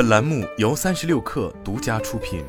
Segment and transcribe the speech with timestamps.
[0.00, 2.42] 本栏目由三十六氪独家出品。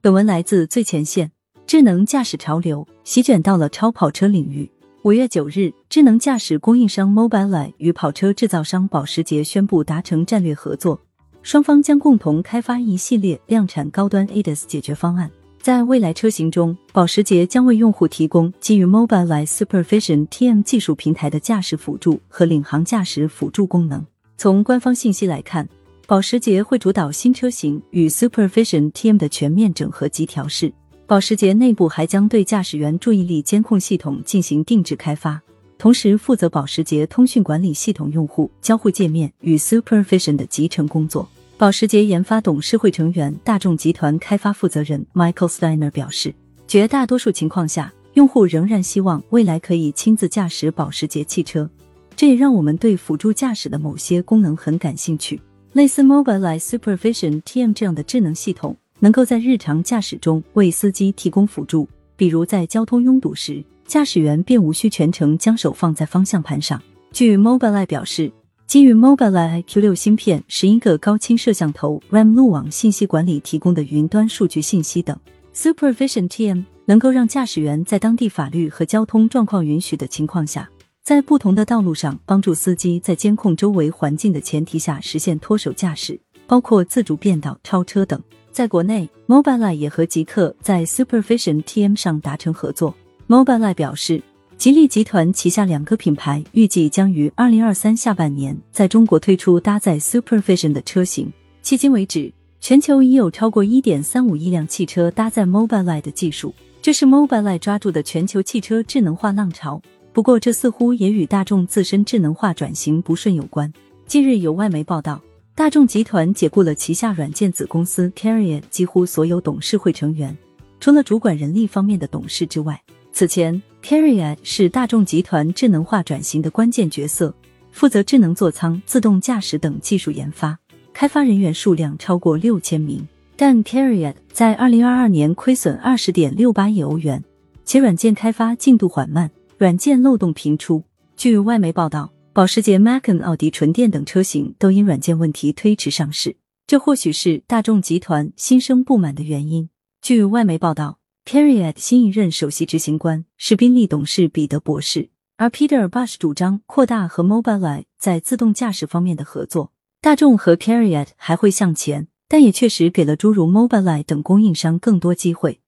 [0.00, 1.30] 本文来自最前线。
[1.66, 4.72] 智能驾驶潮流席卷到了超跑车领域。
[5.02, 10.98] 五月九日，智能驾驶供应商 Mobileye 与跑车制造商保时捷宣布达成战略合作，
[11.42, 15.30] 双方将共同开发一系列量产高端 ADAS 解决方案。
[15.62, 24.04] 在未来车型中，保时捷将为用户提供基于 Mobileye Supervision TM 技术平台的驾驶辅助和领航驾驶辅助功能。
[24.36, 25.68] 从官方信息来看，
[26.08, 30.72] 保时捷会主导新车型与 Supervision TM 的全面整合及调试。
[31.06, 35.40] 保时捷内部还将对驾驶员注意力监控系统进行定制开发，
[35.78, 41.28] 同时负责保时捷通讯管理系统用户交互界面与 Supervision 的集成工作。
[41.62, 46.34] 保时捷研发董事会成员、大众集团开发负责人 Michael Steiner 表示，
[46.66, 51.70] 绝大多数情况下，用户仍然希望未来可以亲自驾驶保时捷汽车。
[52.16, 55.40] 这也让我们对辅助驾驶的某些功能很感兴趣。
[55.72, 66.82] 类似 Mobileye Supervision TM 这样的智能系统，能够在日常驾驶中为司机提供辅助，比如在交通拥堵时，驾驶员便无需全程将手放在方向盘上。
[67.12, 68.32] 据 Mobileye 表示。
[68.66, 75.14] 基于 Mobileye iQ 六芯片、十一个高清摄像头、RAM 路网信息管理提供的云端数据信息等
[75.54, 80.70] ，Supervision TM 能够让驾驶员在当地法律和交通状况允许的情况下，
[81.02, 88.18] 在不同的道路上帮助司机在监控周围环境的前提下实现脱手驾驶，包括自主变道、超车等。
[88.50, 92.94] 在国内，Mobileye 也和极客在 Supervision TM 上达成合作。
[93.28, 94.22] Mobileye 表示。
[94.62, 101.32] 吉利集团旗下两个品牌预计将于二零二三下半年在中国推出搭载 Supervision 的车型。
[101.64, 109.82] 迄今为止，全球已有超过一点三五亿辆汽车搭载 Mobileye 的技术，这是 Mobileye 抓住的全球汽车智能化浪潮。
[110.12, 113.72] 不过，这似乎也与大众自身智能化转型不顺有关。
[114.06, 115.20] 近日有外媒报道，
[115.56, 120.38] 大众集团解雇了旗下软件子公司 Carrier 几乎所有董事会成员，
[120.78, 122.80] 除了主管人力方面的董事之外。
[123.12, 123.62] 此前。
[123.82, 127.34] ，Caria 是大众集团智能化转型的关键角色，
[127.72, 130.56] 负责智能座舱、自动驾驶等技术研发，
[130.92, 133.04] 开发人员数量超过六千名。
[133.34, 137.24] 但 Caria 在二零二二年亏损二十点六八亿欧元，
[137.64, 140.84] 且软件开发进度缓慢，软件漏洞频出。
[141.16, 146.36] 据外媒报道，保时捷 Macan、奥迪纯电等车型都因软件问题推迟上市，
[146.68, 149.68] 这或许是大众集团心生不满的原因。
[150.00, 151.01] 据外媒报道。
[151.24, 159.72] Carrier 新一任首席执行官是宾利董事彼得博士，而 Peter Bush 主张扩大和 Mobileye 在自动驾驶方面的合作。
[160.00, 165.60] 大众和 carryat 还会向前，但也确实给了诸如 Mobileye 等供应商更多机会。